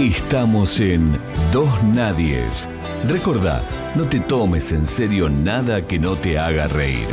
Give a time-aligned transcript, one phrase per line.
[0.00, 1.18] Estamos en
[1.52, 2.66] Dos Nadies.
[3.06, 3.62] Recordá,
[3.94, 7.06] no te tomes en serio nada que no te haga reír.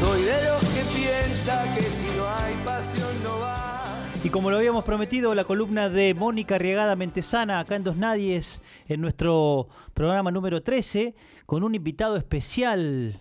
[0.00, 3.98] Soy de los que piensa que si no hay pasión no va.
[4.24, 8.62] Y como lo habíamos prometido, la columna de Mónica Riegada Mentesana, acá en Dos Nadies,
[8.88, 11.14] en nuestro programa número 13,
[11.44, 13.20] con un invitado especial,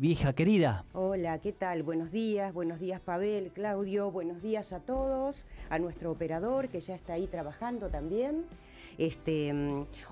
[0.00, 0.82] vieja querida.
[0.94, 1.82] Hola, ¿qué tal?
[1.82, 6.94] Buenos días, buenos días Pavel, Claudio, buenos días a todos, a nuestro operador que ya
[6.94, 8.46] está ahí trabajando también.
[8.96, 9.52] Este,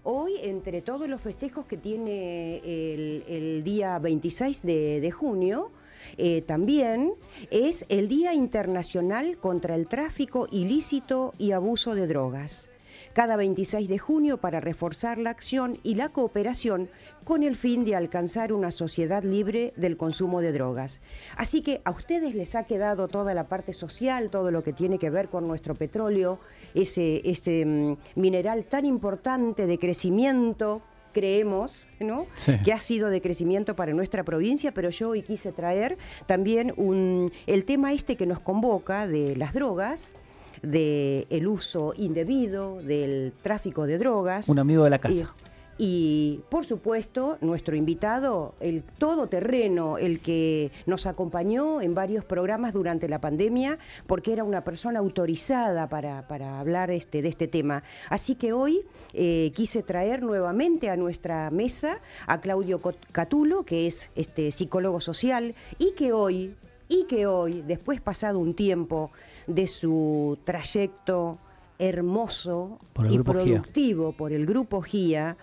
[0.02, 5.70] hoy, entre todos los festejos que tiene el, día 26 de, de junio,
[6.18, 7.14] eh, también
[7.50, 12.70] es el Día Internacional contra el Tráfico Ilícito y Abuso de Drogas.
[13.12, 16.88] Cada 26 de junio para reforzar la acción y la cooperación
[17.24, 21.00] con el fin de alcanzar una sociedad libre del consumo de drogas.
[21.36, 24.98] Así que a ustedes les ha quedado toda la parte social, todo lo que tiene
[24.98, 26.40] que ver con nuestro petróleo,
[26.74, 32.26] ese, este mm, mineral tan importante de crecimiento creemos, ¿no?
[32.36, 32.52] Sí.
[32.64, 37.32] Que ha sido de crecimiento para nuestra provincia, pero yo hoy quise traer también un,
[37.46, 40.12] el tema este que nos convoca de las drogas,
[40.62, 44.48] del el uso indebido, del tráfico de drogas.
[44.48, 45.34] Un amigo de la casa.
[45.34, 45.48] Y,
[45.80, 53.08] y, por supuesto, nuestro invitado, el todoterreno, el que nos acompañó en varios programas durante
[53.08, 53.78] la pandemia,
[54.08, 57.84] porque era una persona autorizada para, para hablar este, de este tema.
[58.10, 58.84] Así que hoy
[59.14, 65.54] eh, quise traer nuevamente a nuestra mesa a Claudio Catulo, que es este, psicólogo social,
[65.78, 66.56] y que hoy,
[66.88, 69.12] y que hoy, después pasado un tiempo
[69.48, 71.38] de su trayecto
[71.80, 73.22] hermoso y GIA.
[73.24, 75.36] productivo por el Grupo GIA,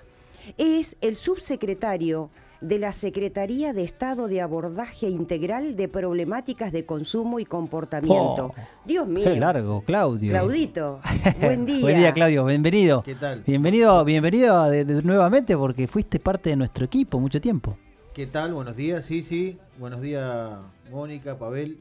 [0.58, 2.30] es el subsecretario
[2.62, 8.48] de la Secretaría de Estado de Abordaje Integral de Problemáticas de Consumo y Comportamiento.
[8.48, 9.26] Oh, Dios mío.
[9.26, 10.32] Qué largo, Claudio.
[10.32, 11.00] Claudito,
[11.42, 11.82] buen día.
[11.82, 12.46] Buen día, Claudio.
[12.46, 13.04] Bienvenido.
[13.04, 13.44] ¿Qué tal?
[13.46, 17.78] Bienvenido, bienvenido a- de- de- nuevamente porque fuiste parte de nuestro equipo mucho tiempo.
[18.14, 18.54] ¿Qué tal?
[18.54, 19.58] Buenos días, sí, sí.
[19.78, 20.58] Buenos días,
[20.92, 21.78] Mónica, Pavel,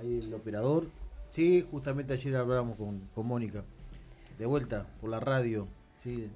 [0.00, 0.84] ahí el operador.
[1.34, 3.64] Sí, justamente ayer hablábamos con, con Mónica.
[4.38, 5.66] De vuelta por la radio.
[5.98, 6.30] Sí.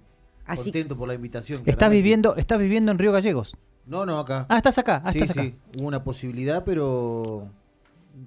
[0.45, 1.61] Así- Contento por la invitación.
[1.61, 2.03] Estás claramente.
[2.03, 3.57] viviendo, estás viviendo en Río Gallegos.
[3.87, 4.45] No, no, acá.
[4.49, 5.01] Ah, estás acá.
[5.05, 5.43] Ah, sí, estás acá.
[5.45, 5.55] sí.
[5.79, 7.49] Hubo una posibilidad, pero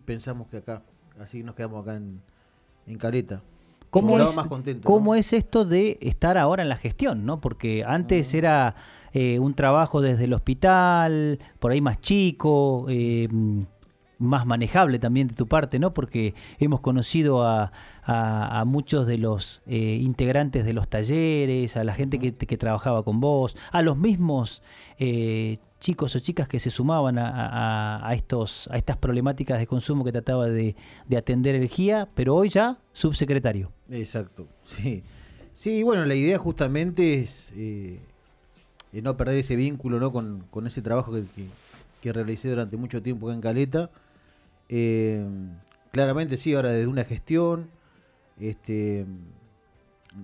[0.05, 0.81] pensamos que acá.
[1.19, 2.21] Así nos quedamos acá en,
[2.87, 3.41] en Caleta.
[3.89, 5.15] ¿Cómo, es, más contento, cómo ¿no?
[5.19, 7.25] es esto de estar ahora en la gestión?
[7.25, 7.41] ¿no?
[7.41, 7.91] Porque Mm.
[7.91, 8.75] antes era
[9.11, 13.27] eh, un trabajo desde el hospital, por ahí más chico, eh,
[14.21, 15.93] más manejable también de tu parte, ¿no?
[15.93, 17.71] Porque hemos conocido a,
[18.03, 22.57] a- a muchos de los eh, integrantes de los talleres, a la gente que, que
[22.57, 24.61] trabajaba con vos, a los mismos
[24.99, 30.11] eh, chicos o chicas que se sumaban a, estos, a estas problemáticas de consumo que
[30.11, 30.75] trataba de,
[31.07, 33.71] de atender el GIA, pero hoy ya subsecretario.
[33.89, 35.03] Exacto, sí.
[35.53, 37.99] Sí, bueno, la idea justamente es eh,
[38.93, 40.11] eh, no perder ese vínculo ¿no?
[40.11, 41.47] con, con ese trabajo que, que-
[42.01, 43.89] que realicé durante mucho tiempo acá en Caleta.
[44.73, 45.21] Eh,
[45.91, 47.69] claramente sí, ahora desde una gestión,
[48.39, 49.05] este,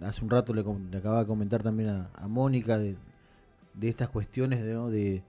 [0.02, 2.96] hace un rato le, le acababa de comentar también a, Mónica de,
[3.82, 5.22] estas cuestiones de,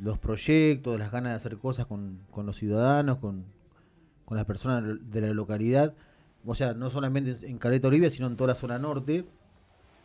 [0.00, 3.46] los proyectos, de las ganas de hacer cosas con, los ciudadanos, con,
[4.30, 5.94] las personas de la localidad.
[6.44, 9.24] O sea, no solamente en Caleta Olivia, sino en toda la zona norte,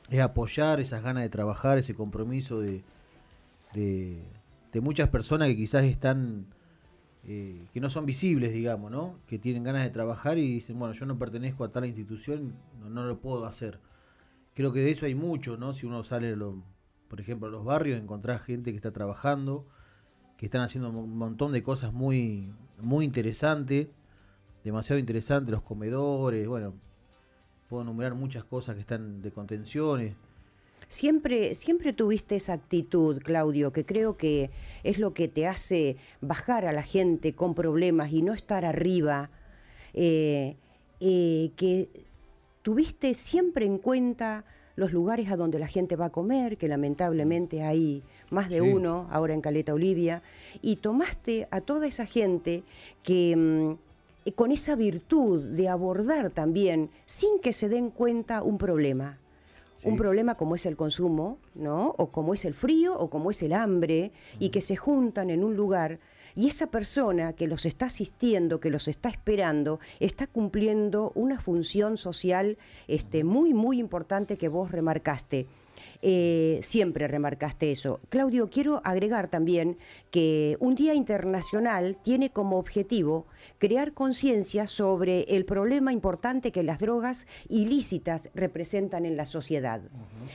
[0.10, 2.82] es apoyar esas ganas de trabajar, ese compromiso de,
[3.74, 6.46] de muchas personas que quizás están,
[7.24, 9.20] eh, que no son visibles, digamos, ¿no?
[9.28, 12.90] Que tienen ganas de trabajar y dicen, bueno, yo no pertenezco a tal institución, no,
[12.90, 13.80] no lo puedo hacer.
[14.54, 15.74] Creo que de eso hay mucho, ¿no?
[15.74, 16.36] Si uno sale,
[17.08, 19.68] por ejemplo, a los barrios, encontrar gente que está trabajando,
[20.38, 23.90] que están haciendo un montón de cosas muy, muy interesantes
[24.64, 26.74] demasiado interesante, los comedores, bueno,
[27.68, 30.16] puedo enumerar muchas cosas que están de contenciones.
[30.88, 34.50] Siempre, siempre tuviste esa actitud, Claudio, que creo que
[34.84, 39.30] es lo que te hace bajar a la gente con problemas y no estar arriba.
[39.94, 40.56] eh,
[41.00, 41.90] eh, que
[42.62, 44.44] tuviste siempre en cuenta
[44.76, 48.62] los lugares a donde la gente va a comer, que lamentablemente hay más de Sí.
[48.62, 50.22] uno ahora en Caleta Olivia,
[50.62, 52.64] y tomaste a toda esa gente
[53.02, 59.18] que mm, con esa virtud de abordar también, sin que se den cuenta, un problema
[59.84, 61.96] un problema como es el consumo, ¿no?
[61.98, 65.44] O como es el frío o como es el hambre y que se juntan en
[65.44, 66.00] un lugar
[66.36, 71.98] y esa persona que los está asistiendo, que los está esperando, está cumpliendo una función
[71.98, 75.48] social este, muy, muy importante que vos remarcaste.
[76.02, 78.00] Eh, siempre remarcaste eso.
[78.10, 79.78] Claudio, quiero agregar también
[80.12, 83.26] que un Día Internacional tiene como objetivo
[83.58, 89.82] crear conciencia sobre el problema importante que las drogas ilícitas representan en la sociedad.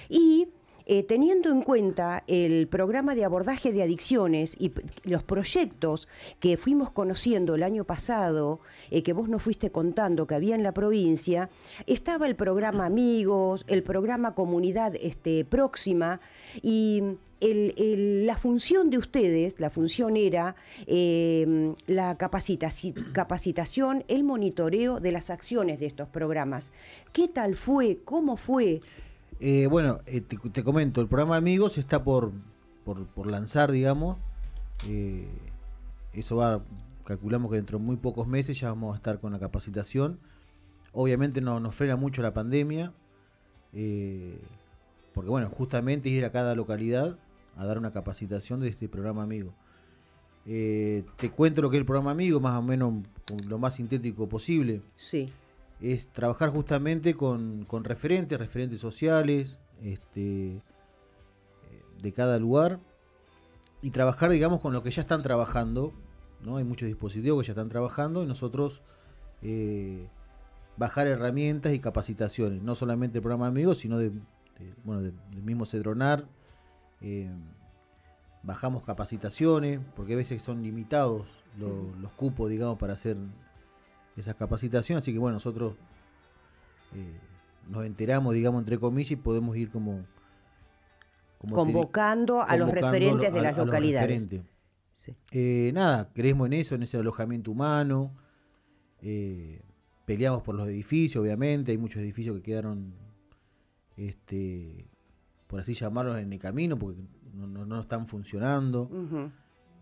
[0.09, 0.49] Y
[0.87, 4.73] eh, teniendo en cuenta el programa de abordaje de adicciones y
[5.05, 6.09] los proyectos
[6.41, 8.61] que fuimos conociendo el año pasado,
[8.91, 11.49] eh, que vos nos fuiste contando que había en la provincia,
[11.87, 16.21] estaba el programa Amigos, el programa Comunidad este, Próxima,
[16.63, 17.03] y
[17.41, 20.57] la función de ustedes, la función era
[20.87, 26.73] eh, la capacitación, el monitoreo de las acciones de estos programas.
[27.13, 27.99] ¿Qué tal fue?
[28.05, 28.81] ¿Cómo fue?
[29.47, 32.33] Eh, bueno, eh, te, comento, el programa Amigos está por,
[32.83, 34.17] por, lanzar, digamos.
[34.89, 35.29] Eh,
[36.15, 36.63] eso va,
[37.05, 40.19] calculamos que dentro de muy pocos meses ya vamos a estar con la capacitación.
[40.95, 42.95] Obviamente no, nos frena mucho la pandemia,
[45.13, 47.19] porque bueno, justamente ir a cada localidad
[47.59, 49.53] a dar una capacitación de este programa Amigo.
[50.47, 52.95] te cuento lo que es el programa Amigo, más o menos
[53.47, 54.81] lo más sintético posible.
[54.97, 55.31] Sí
[55.93, 60.63] es trabajar justamente con, referentes, referentes sociales este,
[62.01, 62.81] de cada lugar
[63.83, 65.93] y trabajar, digamos, con lo que ya están trabajando.
[66.41, 66.57] ¿no?
[66.57, 68.81] Hay muchos dispositivos que ya están trabajando y nosotros
[69.43, 70.09] eh,
[70.79, 74.11] bajar herramientas y capacitaciones, no solamente el programa Amigos, sino de,
[74.85, 76.25] bueno, del mismo Cedronar.
[77.03, 77.31] Eh,
[78.43, 81.27] bajamos capacitaciones, porque a veces son limitados
[81.59, 83.17] los cupos, digamos, para hacer
[84.17, 85.75] esas capacitaciones, así que bueno, nosotros
[86.95, 87.19] eh,
[87.69, 90.05] nos enteramos, digamos, entre comillas, y podemos ir como...
[91.51, 94.29] convocando a los referentes de las localidades.
[95.33, 98.13] Eh, nada, creemos en eso, en ese alojamiento humano.
[99.03, 99.61] Eh,
[100.05, 101.73] peleamos por los edificios, obviamente.
[101.73, 102.95] Hay muchos edificios que quedaron,
[103.97, 104.89] este,
[105.47, 107.03] por así llamarlos, en el camino porque
[107.33, 108.89] no, no, están funcionando.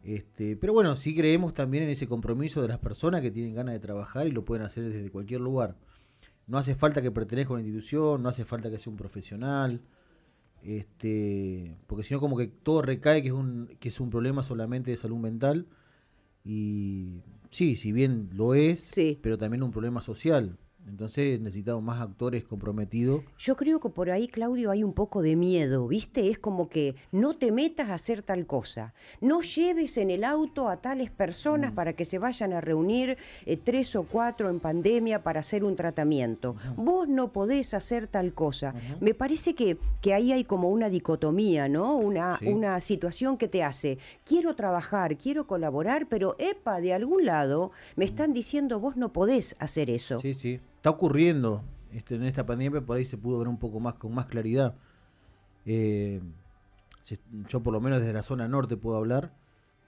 [0.05, 3.75] Este, pero bueno, sí creemos también en ese compromiso de las personas que tienen ganas
[3.75, 5.77] de trabajar y lo pueden hacer desde cualquier lugar.
[6.47, 9.81] No hace falta que pertenezca a una institución, no hace falta que sea un profesional,
[10.63, 14.43] este, porque si no como que todo recae que es un que es un problema
[14.43, 15.67] solamente de salud mental
[16.45, 20.59] y sí, si bien lo es, pero también un problema social.
[20.89, 23.23] Entonces necesitamos más actores comprometidos.
[23.39, 26.29] Yo creo que por ahí, Claudio, hay un poco de miedo, ¿viste?
[26.29, 28.93] Es como que no te metas a hacer tal cosa.
[29.21, 31.75] No lleves en el auto a tales personas mm.
[31.75, 35.77] para que se vayan a reunir eh, tres o cuatro en pandemia para hacer un
[35.77, 36.57] tratamiento.
[36.77, 38.75] Vos no podés hacer tal cosa.
[39.01, 41.97] Me parece que, que ahí hay como una dicotomía, ¿no?
[41.97, 47.71] Una, una situación que te hace, quiero trabajar, quiero colaborar, pero, epa, de algún lado
[47.97, 50.21] me están diciendo, vos no podés hacer eso.
[50.21, 51.63] Sí, sí está ocurriendo
[51.93, 54.75] este, en esta pandemia, por ahí se pudo ver un poco más con más claridad.
[55.65, 56.21] Eh,
[57.49, 59.33] yo por lo menos desde la zona norte puedo hablar,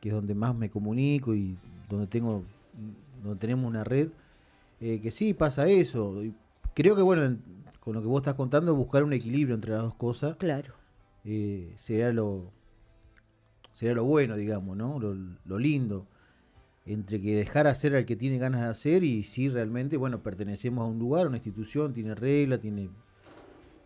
[0.00, 1.58] que es donde más me comunico y
[1.90, 2.44] donde tengo,
[3.24, 4.10] donde tenemos una red,
[4.80, 6.22] eh, que sí pasa eso.
[6.74, 7.38] creo que bueno,
[7.80, 10.36] con lo que vos estás contando, buscar un equilibrio entre las dos cosas.
[10.36, 10.74] Claro.
[11.24, 12.52] Eh, sería lo
[13.72, 15.00] sería lo bueno, digamos, ¿no?
[15.00, 16.06] lo lindo
[16.86, 20.84] entre que dejar hacer al que tiene ganas de hacer y si realmente, bueno, pertenecemos
[20.84, 22.90] a un lugar, a una institución, tiene regla, tiene...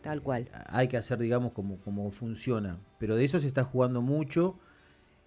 [0.00, 0.48] Tal cual.
[0.66, 2.78] Hay que hacer, digamos, como, como funciona.
[2.98, 4.58] Pero de eso se está jugando mucho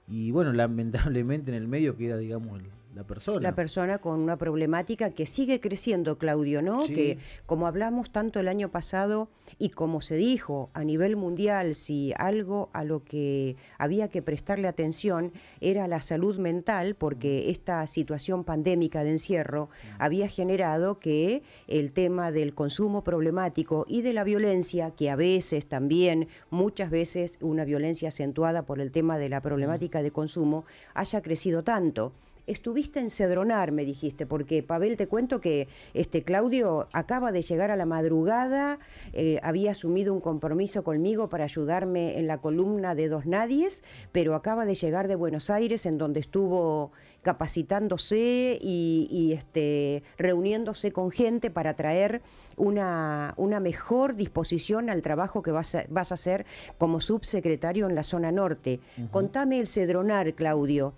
[0.07, 2.61] y, bueno, lamentablemente en el medio queda, digamos,
[2.93, 3.39] la persona.
[3.41, 6.85] La persona con una problemática que sigue creciendo, Claudio, ¿no?
[6.85, 12.13] Que como hablamos tanto el año pasado y como se dijo a nivel mundial, si
[12.17, 18.43] algo a lo que había que prestarle atención era la salud mental, porque esta situación
[18.43, 24.91] pandémica de encierro había generado que el tema del consumo problemático y de la violencia,
[24.91, 30.01] que a veces también, muchas veces una violencia acentuada por el tema de la problemática
[30.01, 32.11] de consumo, haya crecido tanto
[32.47, 37.71] estuviste en Cedronar, me dijiste, porque Pavel, te cuento que este Claudio acaba de llegar
[37.71, 38.79] a la madrugada,
[39.13, 44.35] eh, había asumido un compromiso conmigo para ayudarme en la columna de Dos Nadies, pero
[44.35, 51.51] acaba de llegar de Buenos Aires, en donde estuvo capacitándose y, este, reuniéndose con gente
[51.51, 52.21] para traer
[52.57, 56.45] una, una, mejor disposición al trabajo que vas a, vas a hacer
[56.77, 58.79] como subsecretario en la zona norte.
[59.11, 60.93] Contame el Cedronar, Claudio.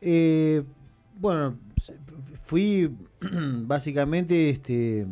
[0.00, 0.62] Eh,
[1.18, 1.58] bueno,
[2.42, 2.94] fui
[3.66, 5.06] básicamente, este,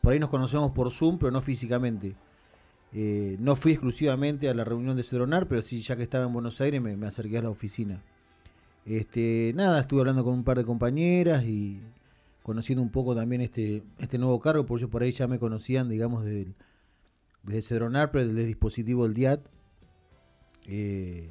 [0.00, 2.14] por ahí nos conocemos por Zoom, pero no físicamente.
[2.92, 6.32] Eh, no fui exclusivamente a la reunión de Cedronar, pero sí, ya que estaba en
[6.32, 8.00] Buenos Aires, me, acerqué a la oficina.
[8.86, 11.80] Este, nada, estuve hablando con un par de compañeras y
[12.42, 16.24] conociendo un poco también este, este nuevo cargo, porque por ahí ya me conocían, digamos,
[16.24, 16.54] desde
[17.44, 19.40] desde Cedronar, pero desde el dispositivo del DIAT.
[20.66, 21.30] Eh,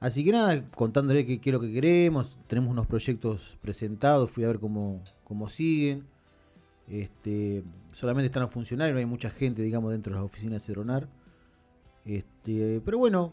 [0.00, 4.44] así que nada, contándole qué, qué es lo que queremos, tenemos unos proyectos presentados, fui
[4.44, 6.04] a ver cómo, cómo siguen.
[6.88, 10.62] Este, solamente están a funcionar y no hay mucha gente, digamos, dentro de las oficinas
[10.62, 11.08] de Cedronar.
[12.04, 13.32] Este, pero bueno,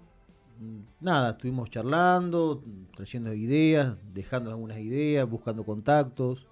[0.99, 2.63] nada, estuvimos charlando,
[2.95, 6.47] trayendo ideas, dejando algunas ideas, buscando contactos,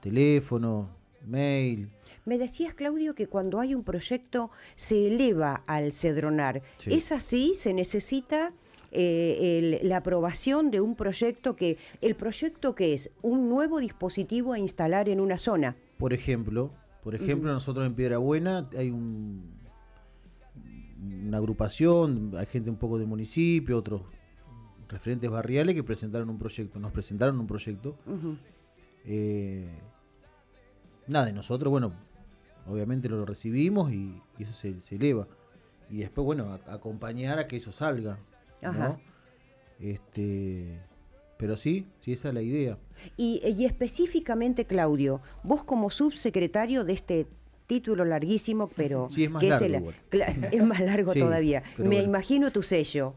[0.00, 0.90] teléfono,
[1.26, 1.90] mail.
[2.24, 6.62] Me decías, Claudio, que cuando hay un proyecto se eleva al cedronar.
[6.78, 6.92] Sí.
[6.92, 7.54] ¿Es así?
[7.54, 8.52] ¿Se necesita
[8.94, 11.76] eh, el- la aprobación de un proyecto que...
[12.00, 13.10] ¿El proyecto que es?
[13.22, 15.76] Un nuevo dispositivo a instalar en una zona.
[15.98, 16.70] Por ejemplo,
[17.02, 19.50] por ejemplo, nosotros en Piedra Buena hay un,
[21.26, 24.02] una agrupación, hay gente un poco del municipio, otros
[24.88, 27.96] referentes barriales que presentaron un proyecto, nos presentaron un proyecto.
[29.04, 29.68] Eh,
[31.06, 31.92] nada, y nosotros, bueno,
[32.66, 35.26] obviamente lo recibimos y, y eso se, se eleva.
[35.90, 38.18] Y después, bueno, a- acompañar a que eso salga.
[38.64, 38.84] ¿No?
[38.84, 38.98] Ajá.
[39.80, 40.80] Este,
[41.36, 42.78] pero sí, sí, esa es la idea.
[43.16, 47.26] Y, y específicamente, Claudio, vos como subsecretario de este
[47.66, 51.62] título larguísimo, pero Sí, es más que largo el- es más largo Sí, todavía.
[51.78, 52.02] Me bueno.
[52.04, 53.14] imagino tu sello.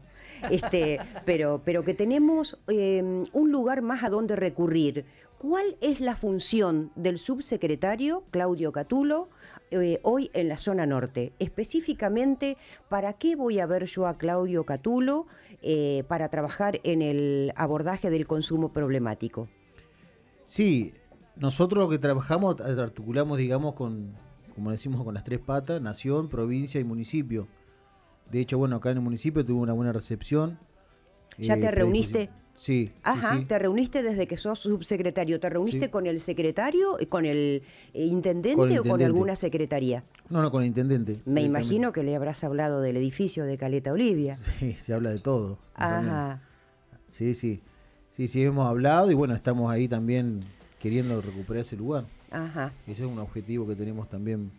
[0.50, 3.02] Este, pero, pero que tenemos eh,
[3.32, 5.04] un lugar más a donde recurrir.
[5.38, 9.28] ¿Cuál es la función del subsecretario Claudio Catulo
[9.70, 11.32] eh, hoy en la zona norte?
[11.38, 12.56] Específicamente,
[12.88, 15.26] ¿para qué voy a ver yo a Claudio Catulo
[15.62, 19.48] eh, para trabajar en el abordaje del consumo problemático?
[20.44, 20.92] Sí,
[21.36, 24.14] nosotros lo que trabajamos, articulamos, digamos, con,
[24.56, 27.46] como decimos, con las tres patas, nación, provincia y municipio.
[28.28, 30.58] De hecho, bueno, acá en el municipio tuvo una buena recepción.
[31.38, 32.30] ¿Ya te predisposi- reuniste?
[32.58, 33.44] Sí, Ajá, sí.
[33.44, 35.38] te reuniste desde que sos subsecretario.
[35.38, 35.90] ¿Te reuniste Sí.
[35.90, 37.62] con el secretario, eh, con el
[37.94, 39.04] eh, intendente Con el o con intendente.
[39.04, 40.02] alguna secretaría?
[40.28, 41.20] No, no, con el intendente.
[41.24, 44.36] Me imagino que le habrás hablado del edificio de Caleta Olivia.
[44.58, 45.58] Sí, se habla de todo.
[45.74, 46.42] Ajá.
[47.10, 47.60] Sí, sí.
[48.10, 50.42] Sí, sí, hemos hablado y bueno, estamos ahí también
[50.80, 52.04] queriendo recuperar ese lugar.
[52.32, 52.72] Ajá.
[52.88, 54.50] Ese es un objetivo que tenemos también.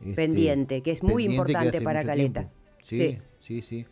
[0.00, 2.40] este, Pendiente, que es muy importante para Caleta.
[2.42, 2.52] tiempo.
[2.84, 3.62] Sí, Sí.
[3.62, 3.86] sí,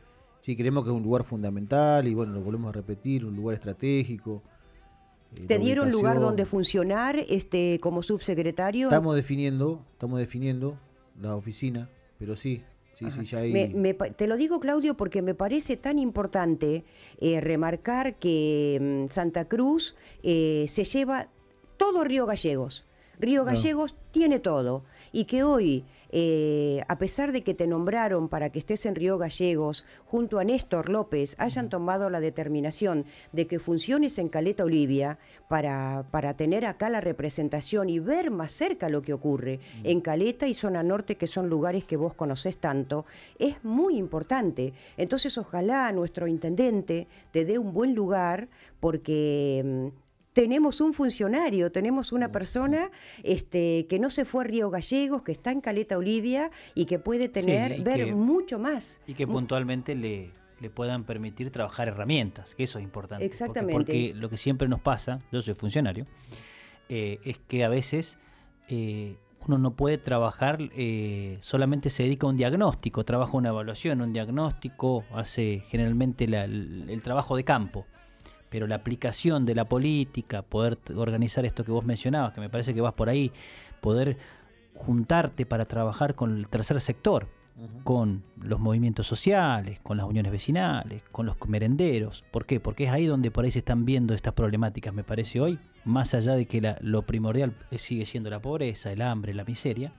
[0.44, 3.54] sí, creemos que es un lugar fundamental y bueno, lo volvemos a repetir, un lugar
[3.54, 4.42] estratégico.
[5.36, 8.88] eh, ¿Te dieron lugar donde funcionar este como subsecretario?
[8.88, 10.76] Estamos definiendo, estamos definiendo
[11.18, 13.52] la oficina, pero sí, sí, sí, ya hay...
[13.52, 16.84] Me- me pa- te lo digo, Claudio, porque me parece tan importante
[17.20, 21.28] eh, remarcar que mm, Santa Cruz eh, se lleva
[21.78, 22.84] todo Río Gallegos.
[23.18, 23.46] Río No.
[23.46, 24.84] Gallegos tiene todo.
[25.10, 25.84] Y que hoy,
[26.16, 30.44] eh, a pesar de que te nombraron para que estés en Río Gallegos, junto a
[30.44, 35.18] Néstor López, hayan tomado la determinación de que funciones en Caleta Olivia
[35.48, 40.46] para, para tener acá la representación y ver más cerca lo que ocurre en Caleta
[40.46, 43.06] y Zona Norte, que son lugares que vos conocés tanto,
[43.40, 44.72] es muy importante.
[44.96, 50.03] Entonces, ojalá nuestro intendente te dé un buen lugar porque mm,
[50.34, 52.90] tenemos un funcionario, tenemos una persona
[53.22, 56.98] este, que no se fue a Río Gallegos, que está en Caleta Olivia y que
[56.98, 59.00] puede tener, ver que- mucho más.
[59.06, 63.24] y que puntualmente le, le puedan permitir trabajar herramientas, que eso es importante.
[63.24, 63.72] porque- Exactamente.
[63.72, 66.06] Porque, lo que siempre nos pasa, yo soy funcionario,
[66.88, 68.18] eh, es que a veces
[68.68, 74.00] eh, uno no puede trabajar, eh, solamente se dedica a un diagnóstico, trabaja una evaluación,
[74.00, 77.86] un diagnóstico, hace generalmente la- el, el trabajo de campo.
[78.54, 82.72] Pero la aplicación de la política, poder organizar esto que vos mencionabas, que me parece
[82.72, 83.32] que vas por ahí,
[83.80, 84.16] poder
[84.76, 87.26] juntarte para trabajar con el tercer sector,
[87.82, 92.24] con los movimientos sociales, con las uniones vecinales, con los merenderos.
[92.30, 92.60] ¿Por qué?
[92.60, 96.14] Porque es ahí donde por ahí se están viendo estas problemáticas, me parece hoy, más
[96.14, 99.92] allá de que la- lo primordial eh, sigue siendo la pobreza, el hambre, la miseria.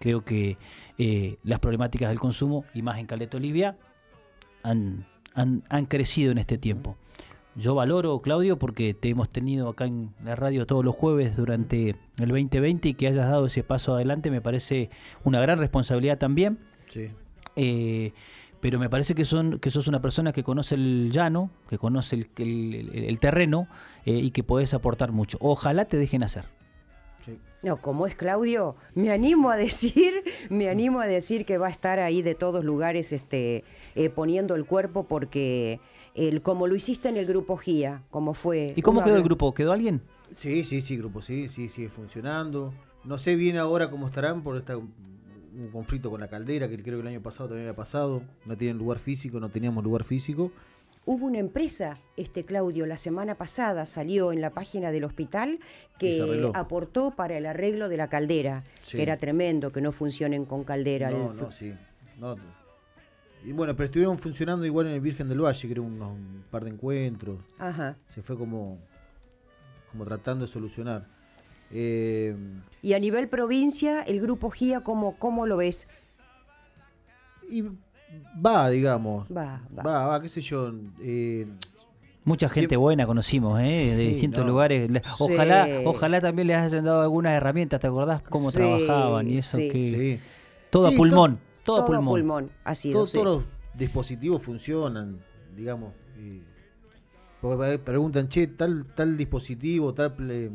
[0.00, 0.58] Creo que
[0.98, 3.76] eh, las problemáticas del consumo, y más en Caleta Olivia,
[4.64, 6.96] han, han, han crecido en este tiempo.
[7.54, 11.90] Yo valoro, Claudio, porque te hemos tenido acá en la radio todos los jueves durante
[12.18, 14.88] el 2020 y que hayas dado ese paso adelante me parece
[15.22, 16.58] una gran responsabilidad también.
[16.88, 17.10] Sí.
[17.56, 18.12] Eh,
[18.60, 22.16] pero me parece que son que sos una persona que conoce el llano, que conoce
[22.16, 23.68] el, el- el- el terreno
[24.06, 25.36] eh, y que podés aportar mucho.
[25.40, 26.44] Ojalá te dejen hacer.
[27.26, 27.38] sí.
[27.62, 30.14] No, como es Claudio, me animo a decir,
[30.48, 33.62] me animo a decir que va a estar ahí de todos lugares este,
[33.94, 35.80] eh, poniendo el cuerpo porque
[36.14, 38.72] el, como lo hiciste en el grupo GIA, como fue...
[38.76, 39.52] ¿Y cómo quedó el grupo?
[39.54, 40.02] ¿Quedó alguien?
[40.30, 42.72] Sí, sí, sí, grupo, sí, sí, sigue funcionando.
[43.04, 46.96] No sé bien ahora cómo estarán por esta un conflicto con la caldera que creo
[46.96, 48.22] que el año pasado también había pasado.
[48.46, 50.50] No tienen lugar físico, no teníamos lugar físico.
[51.04, 55.58] Hubo una empresa, este Claudio, la semana pasada salió en la página del hospital
[55.98, 58.96] que aportó para el arreglo de la caldera, Sí.
[58.96, 61.10] que era tremendo que no funcionen con caldera.
[61.10, 61.74] No, El- no, sí.
[62.18, 62.36] No.
[63.44, 66.44] Y bueno, pero estuvieron funcionando igual en el Virgen del Valle, que era unos, un
[66.50, 67.36] par de encuentros.
[67.58, 67.96] Ajá.
[68.08, 68.78] Se fue como,
[69.90, 71.06] como tratando de solucionar.
[71.72, 72.36] Eh,
[72.82, 75.88] Y a nivel provincia, el grupo GIA, ¿cómo, cómo lo ves?
[77.50, 77.64] y
[78.44, 79.26] va, digamos.
[79.28, 79.82] Va, va.
[79.82, 80.72] Va, va, qué sé yo.
[81.00, 81.46] eh,
[82.24, 83.94] Mucha gente buena conocimos, ¿eh?
[83.96, 84.52] de distintos no.
[84.52, 84.88] lugares.
[85.18, 85.72] Ojalá, Sí.
[85.84, 89.56] ojalá también les hayan dado algunas herramientas, ¿te acordás cómo Sí, trabajaban y eso?
[89.58, 89.68] sí.
[89.68, 89.84] que
[90.18, 90.20] sí.
[90.70, 92.50] Todo Sí, a pulmón, todo, pulmón.
[92.64, 93.00] ha sido.
[93.00, 93.18] Todo- sí.
[93.18, 95.20] Todos los dispositivos funcionan,
[95.56, 95.92] digamos.
[96.16, 96.42] eh,
[97.40, 100.50] porque preguntan, che, tal, tal dispositivo, tal ple-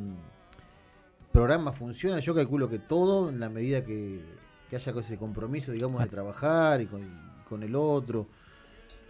[1.32, 2.20] programa funciona.
[2.20, 4.22] Yo calculo que todo, en la medida que,
[4.70, 8.28] que haya ese compromiso, digamos, de trabajar y con, y con el otro.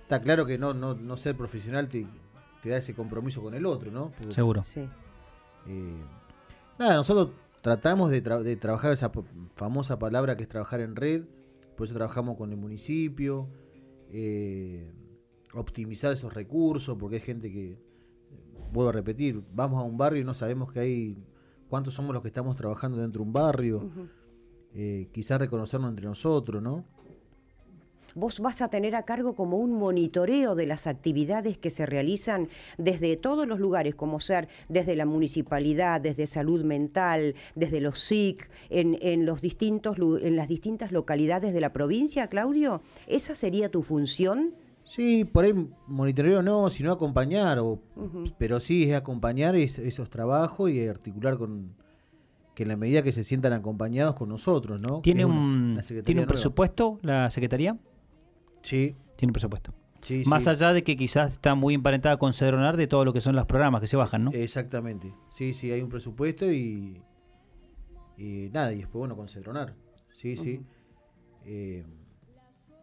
[0.01, 2.07] Está claro que no, no, no ser profesional te,
[2.61, 4.11] te da ese compromiso con el otro, ¿no?
[4.17, 4.63] Porque, Seguro.
[4.63, 4.87] Sí.
[5.67, 6.01] eh,
[6.79, 7.29] nada, nosotros
[7.61, 9.11] tratamos de, tra- de trabajar esa
[9.55, 11.23] famosa palabra que es trabajar en red,
[11.77, 13.47] por eso trabajamos con el municipio,
[14.09, 14.91] eh,
[15.53, 17.79] optimizar esos recursos, porque hay gente que,
[18.73, 21.23] vuelvo a repetir, vamos a un barrio y no sabemos que hay
[21.69, 23.91] cuántos somos los que estamos trabajando dentro de un barrio,
[24.73, 26.85] eh, quizás reconocernos entre nosotros, ¿no?
[28.17, 32.47] Vos vas a tener a cargo como un monitoreo de las actividades que se realizan
[32.79, 38.49] desde todos los lugares, como ser desde la municipalidad, desde salud mental, desde los SIC,
[38.71, 42.81] en, en los distintos, en las distintas localidades de la provincia, Claudio.
[43.05, 44.55] ¿Esa sería tu función?
[44.83, 45.53] Sí, por ahí
[45.85, 47.79] monitoreo no, sino acompañar, o,
[48.39, 51.75] pero sí es acompañar es- esos trabajos y articular con
[52.55, 55.01] que en la medida que se sientan acompañados con nosotros, ¿no?
[55.01, 56.27] ¿Tiene una- un, ¿tiene un nueva.
[56.29, 57.77] presupuesto la Secretaría?
[58.61, 59.73] Sí, Tiene un presupuesto.
[60.01, 60.49] sí, Más sí.
[60.49, 63.45] allá de que quizás está muy emparentada con Cedronar de todo lo que son los
[63.45, 64.31] programas que se bajan, ¿no?
[64.31, 65.13] Exactamente.
[65.29, 67.01] Sí, sí, hay un presupuesto y,
[68.17, 69.73] y nada, y después, bueno, con Cedronar.
[70.11, 70.61] Sí, sí.
[71.45, 71.85] Eh,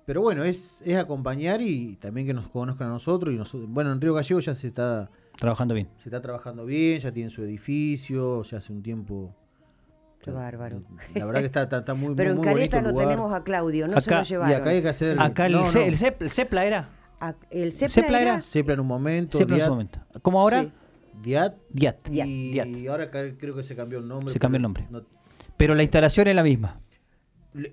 [0.06, 3.32] pero bueno, es, es acompañar y también que nos conozcan a nosotros.
[3.34, 5.88] y nosotros Bueno, en Río Gallego ya se está, Trabajando bien.
[5.96, 9.34] se está trabajando bien, ya tienen su edificio, ya hace un tiempo.
[10.24, 10.82] Qué bárbaro.
[11.14, 13.06] La verdad que está, está, está muy, Pero muy, en Caleta lo lugar.
[13.06, 14.60] tenemos a Claudio, no se Acá- lo y Y llevaron.
[14.62, 15.20] acá hay que hacer.
[15.20, 16.88] Acá el, no, el, Cep- el CEPLA era.
[17.20, 18.40] A- ¿El CEPLA, ¿Cepla era?
[18.40, 19.98] Cepla en un momento, CEPLA en su momento.
[20.22, 20.72] Como ahora, Sí.
[21.22, 22.08] Diat, DIAT.
[22.10, 22.68] y Diat.
[22.90, 24.32] ahora ca- creo que se cambió el nombre.
[24.32, 24.86] Se cambió el nombre.
[24.90, 25.02] no-
[25.56, 26.80] Pero la instalación es la misma.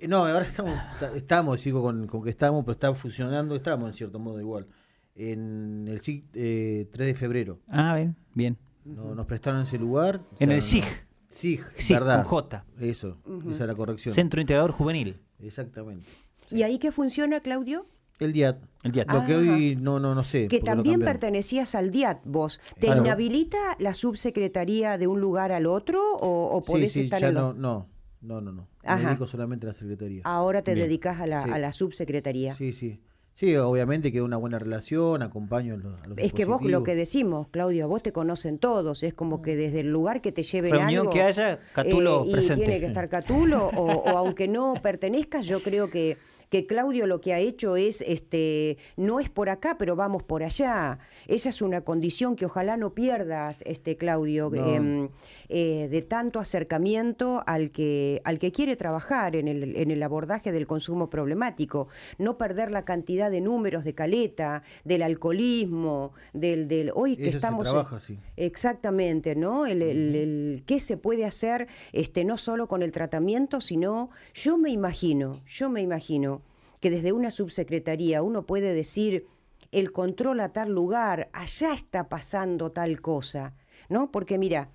[0.07, 3.93] No, ahora estamos, ta- estamos, sigo con, con que estamos, pero está funcionando, estamos en
[3.93, 4.67] cierto modo igual.
[5.15, 7.59] En el SIG eh, 3 de febrero.
[7.67, 8.57] Ah, bien, bien.
[8.85, 10.21] No, nos prestaron ese lugar.
[10.39, 10.83] En el no- SIG.
[11.31, 12.17] SIG, verdad.
[12.23, 12.65] con J.
[12.79, 13.17] Eso,
[13.49, 14.13] esa es la corrección.
[14.13, 15.19] Centro Integrador Juvenil.
[15.39, 16.07] Exactamente.
[16.51, 17.87] ¿Y ahí qué funciona, Claudio?
[18.19, 18.61] El DIAT.
[18.83, 19.11] El DIAT.
[19.11, 19.37] Lo que Ah.
[19.37, 20.47] hoy no, no, no sé.
[20.47, 22.59] Que lo también pertenecías al DIAT, vos.
[22.79, 23.01] ¿Te Claro.
[23.01, 27.29] inhabilita la subsecretaría de un lugar al otro o, o Sí, podés sí, estar ya
[27.29, 27.89] en no, los- no,
[28.21, 28.67] no, no, no.
[28.87, 30.21] Me dedico solamente a la secretaría.
[30.25, 30.85] Ahora te Bien.
[30.87, 31.49] dedicas a la, Sí.
[31.49, 32.53] a la subsecretaría.
[32.53, 32.99] Sí, sí.
[33.33, 36.83] Sí, obviamente queda una buena relación, acompaño a los, a los Es que vos lo
[36.83, 40.31] que decimos, Claudio, a vos te conocen todos, es como que desde el lugar que
[40.31, 42.65] te lleven Reunión algo, que haya, Catulo eh, y presente.
[42.65, 46.17] tiene que estar Catulo, o, o aunque no pertenezcas, yo creo que,
[46.49, 50.43] que Claudio lo que ha hecho es, este, no es por acá, pero vamos por
[50.43, 50.99] allá.
[51.27, 54.67] Esa es una condición que ojalá no pierdas, este Claudio, No.
[54.75, 55.09] em,
[55.47, 60.51] eh, de tanto acercamiento al que, al que quiere trabajar en el, en el abordaje
[60.51, 61.87] del consumo problemático.
[62.17, 67.31] No perder la cantidad de números de caleta, del alcoholismo, del, del hoy que Eso
[67.31, 67.67] se estamos.
[67.67, 68.17] en- trabaja así.
[68.37, 69.65] Exactamente, ¿no?
[69.65, 74.57] El, el- el- qué se puede hacer, este, no solo con el tratamiento, sino yo
[74.57, 76.41] me imagino, yo me imagino
[76.79, 79.27] que desde una subsecretaría uno puede decir
[79.71, 83.53] el control a tal lugar, allá está pasando tal cosa,
[83.87, 84.11] ¿no?
[84.11, 84.69] Porque mira,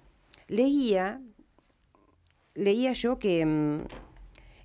[0.49, 1.21] leía,
[2.55, 3.81] leía yo que mm,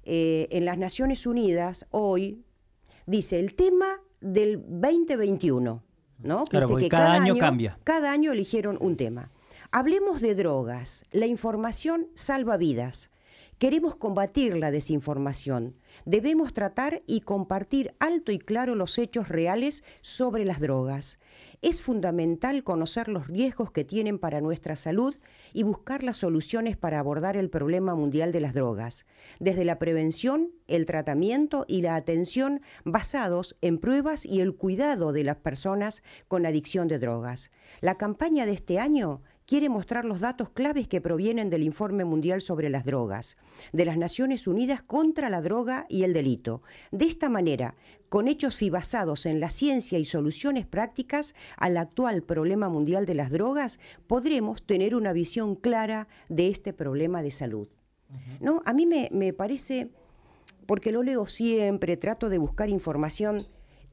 [0.03, 2.43] eh, en las Naciones Unidas hoy
[3.05, 5.83] dice el tema del 2021,
[6.19, 6.45] ¿no?
[6.45, 7.77] Claro, cada año cambia.
[7.83, 9.31] Cada año eligieron un tema.
[9.71, 11.05] Hablemos de drogas.
[11.11, 13.09] La información salva vidas.
[13.57, 15.75] Queremos combatir la desinformación.
[16.05, 21.19] Debemos tratar y compartir alto y claro los hechos reales sobre las drogas.
[21.61, 25.15] Es fundamental conocer los riesgos que tienen para nuestra salud
[25.53, 29.05] y buscar las soluciones para abordar el problema mundial de las drogas,
[29.39, 35.23] desde la prevención, el tratamiento y la atención basados en pruebas y el cuidado de
[35.23, 37.51] las personas con adicción de drogas.
[37.81, 42.39] La campaña de este año quiere mostrar los datos claves que provienen del Informe Mundial
[42.39, 43.35] sobre las Drogas,
[43.73, 46.61] de las Naciones Unidas contra la Droga y el Delito.
[46.93, 47.75] De esta manera,
[48.07, 53.29] con hechos basados en la ciencia y soluciones prácticas al actual problema mundial de las
[53.29, 57.67] drogas, podremos tener una visión clara de este problema de salud.
[58.39, 58.61] ¿No?
[58.63, 59.89] A mí me, me parece,
[60.65, 63.45] porque lo leo siempre, trato de buscar información,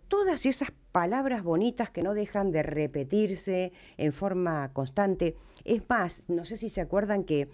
[0.08, 5.36] todas esas palabras bonitas que no dejan de repetirse en forma constante.
[5.64, 7.48] Es más, no sé si se acuerdan que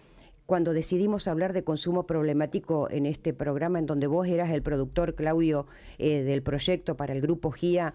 [0.46, 5.14] cuando decidimos hablar de consumo problemático en este programa, en donde vos eras el productor,
[5.14, 5.66] Claudio,
[5.98, 7.94] eh, del proyecto para el grupo GIA,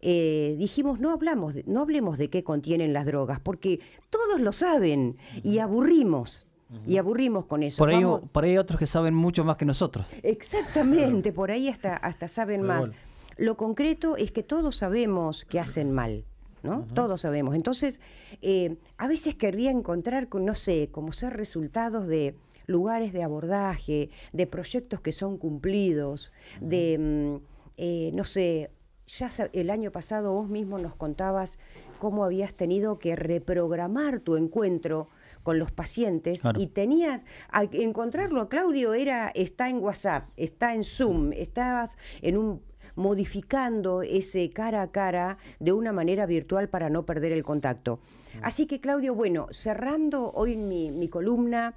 [0.00, 3.78] eh, dijimos no hablamos, no hablemos de qué contienen las drogas, porque
[4.10, 6.46] todos lo saben y aburrimos.
[6.88, 7.78] Y aburrimos con eso.
[7.78, 10.06] Por ahí, Vamos- por ahí hay otros que saben mucho más que nosotros.
[10.24, 12.90] Exactamente, por ahí hasta, hasta saben más.
[13.36, 16.24] Lo concreto es que todos sabemos que hacen mal,
[16.62, 16.86] ¿no?
[16.94, 17.54] Todos sabemos.
[17.54, 18.00] Entonces,
[18.42, 24.10] eh, a veces querría encontrar, con, no sé, como ser resultados de lugares de abordaje,
[24.32, 27.44] de proyectos que son cumplidos, de, mm,
[27.76, 28.70] eh, no sé,
[29.06, 31.58] ya el año pasado vos mismo nos contabas
[31.98, 35.08] cómo habías tenido que reprogramar tu encuentro
[35.42, 36.58] con los pacientes Claro.
[36.58, 37.20] y tenías
[37.50, 42.62] a encontrarlo a Claudio era está en WhatsApp, está en Zoom, estabas en un
[42.96, 48.00] modificando ese cara a cara de una manera virtual para no perder el contacto.
[48.42, 51.74] Así que Claudio, bueno, cerrando hoy mi, mi columna,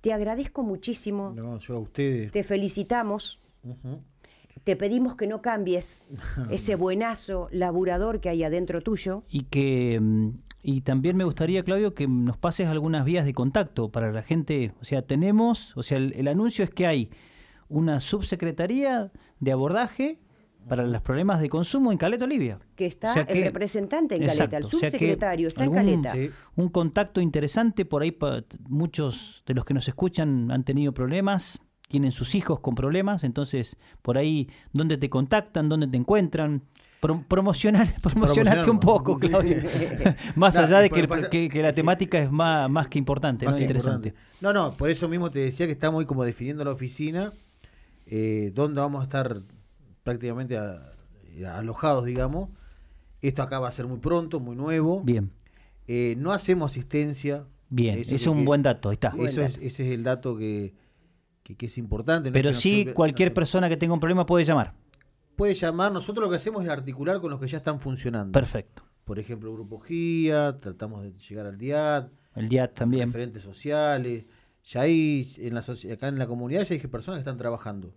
[0.00, 2.32] te agradezco muchísimo, No, yo a ustedes.
[2.32, 3.38] te felicitamos,
[4.64, 6.04] te pedimos que no cambies
[6.50, 9.22] ese buenazo laburador que hay adentro tuyo.
[9.28, 10.30] Y que mm,
[10.62, 14.72] y también me gustaría, Claudio, que nos pases algunas vías de contacto para la gente.
[14.80, 17.10] O sea, tenemos, o sea, el, el anuncio es que hay
[17.68, 20.18] una subsecretaría de abordaje
[20.68, 22.58] para los problemas de consumo en Caleta, Olivia.
[22.76, 25.72] Que está O sea el representante en Caleta, el o sea que subsecretario está en
[25.72, 26.12] Caleta.
[26.12, 26.30] Sí.
[26.56, 31.60] Un contacto interesante, por ahí pa- muchos de los que nos escuchan han tenido problemas,
[31.88, 35.68] tienen sus hijos con problemas, entonces por ahí, ¿dónde te contactan?
[35.68, 36.62] ¿Dónde te encuentran?
[37.00, 39.56] Pro- promocionar, promocionate un poco, Claudio.
[40.36, 42.98] más No, allá de que, el- pasa- que- que la temática es más, más que
[42.98, 43.58] importante, Más ¿no?
[43.58, 44.08] que interesante.
[44.10, 44.36] importante.
[44.42, 47.32] No, no, por eso mismo te decía que estamos hoy como definiendo la oficina,
[48.06, 49.40] eh, donde vamos a estar
[50.02, 50.92] prácticamente a-
[51.36, 52.50] eh, alojados, digamos.
[53.20, 55.02] Esto acá va a ser muy pronto, muy nuevo.
[55.02, 55.30] Bien,
[55.86, 57.46] Eh, no hacemos asistencia.
[57.68, 59.10] bien, Eso es que- un que- buen dato, ahí está.
[59.10, 60.72] Buen Eso es, ese es el dato que,
[61.42, 62.30] que, que es importante.
[62.30, 64.74] no es Pero sí, cualquier no persona que tenga un problema puede llamar.
[65.36, 65.90] puede llamar.
[65.90, 68.30] Nosotros lo que hacemos es articular con los que ya están funcionando.
[68.32, 68.84] Perfecto.
[69.04, 73.08] Por ejemplo, Grupo GIA, tratamos de llegar al DIAT, El día también.
[73.08, 74.26] referentes sociales.
[74.64, 77.92] Ya hay, en la, acá en la comunidad ya hay personas que están trabajando.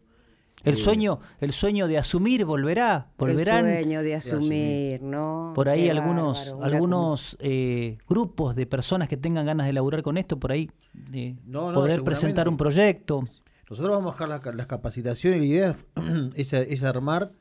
[0.63, 3.65] El sueño, el sueño de asumir volverá, volverán.
[3.67, 5.02] El sueño de asumir.
[5.02, 5.52] ¿no?
[5.56, 10.02] Por ahí Qué algunos, bárbaro, algunos eh, grupos de personas que tengan ganas de laburar
[10.04, 10.71] con esto, por ahí
[11.13, 13.23] eh, No, no, poder presentar un proyecto.
[13.69, 15.76] Nosotros vamos a bajar las, ca- las capacitaciones y la idea
[16.36, 17.32] es, armar,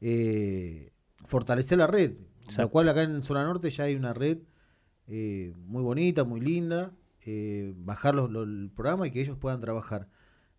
[0.00, 0.92] eh,
[1.24, 2.12] fortalecer la red.
[2.12, 2.70] Lo Exacto.
[2.70, 4.38] cual acá en Zona Norte ya hay una red
[5.06, 6.92] eh, muy bonita, muy linda.
[7.26, 10.08] eh, bajar los- los- el programa y que ellos puedan trabajar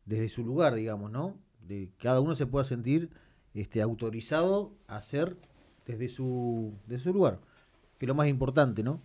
[0.06, 1.38] desde su lugar, digamos, ¿no?
[1.68, 3.10] De cada uno se pueda sentir
[3.54, 5.38] este, autorizado a hacer
[5.86, 7.40] desde su, desde su lugar.
[7.98, 9.02] Que es lo más importante, ¿no?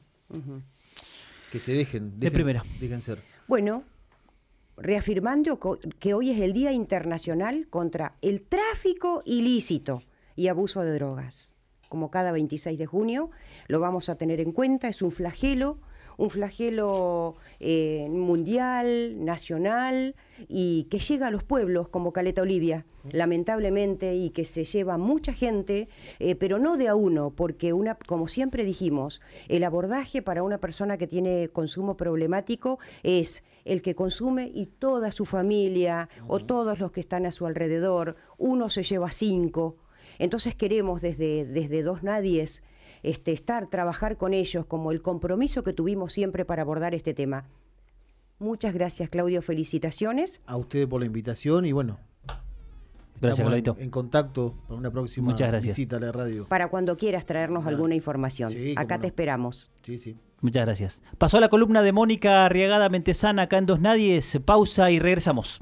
[1.53, 2.64] Que se dejen, De primera.
[2.81, 3.23] dejen ser.
[3.49, 3.85] Bueno,
[4.77, 10.03] reafirmando co- que hoy es el Día Internacional contra el tráfico ilícito
[10.37, 11.55] y abuso de drogas.
[11.88, 13.31] Como cada 26 de junio,
[13.66, 15.79] lo vamos a tener en cuenta, es un flagelo,
[16.20, 20.14] un flagelo eh, mundial, nacional
[20.48, 25.33] y que llega a los pueblos como Caleta Olivia, lamentablemente, y que se lleva mucha
[25.33, 30.42] gente, eh, pero no de a uno, porque una, como siempre dijimos, el abordaje para
[30.42, 36.38] una persona que tiene consumo problemático es el que consume y toda su familia o
[36.38, 39.76] todos los que están a su alrededor, uno se lleva cinco.
[40.18, 42.62] Entonces queremos desde, desde Dos Nadies
[43.02, 47.44] este, estar, trabajar con ellos como el compromiso que tuvimos siempre para abordar este tema.
[48.38, 49.42] Muchas gracias, Claudio.
[49.42, 50.40] Felicitaciones.
[50.46, 51.98] A ustedes por la invitación y bueno.
[53.20, 53.76] Gracias, en, Claudito.
[53.78, 55.76] en contacto para una próxima Muchas gracias.
[55.76, 56.46] visita a la radio.
[56.48, 58.48] Para cuando quieras traernos alguna información.
[58.48, 59.08] Sí, Acá te no.
[59.08, 59.70] esperamos.
[59.82, 60.16] Sí, sí.
[60.40, 61.02] Muchas gracias.
[61.18, 64.38] Pasó la columna de Mónica Arriagada Mentesana acá en Dos Nadies.
[64.46, 65.60] Pausa y regresamos.